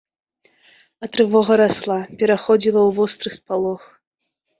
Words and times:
А 1.03 1.09
трывога 1.17 1.53
расла, 1.61 1.97
пераходзіла 2.21 2.81
ў 2.85 2.91
востры 3.01 3.29
спалох. 3.37 3.83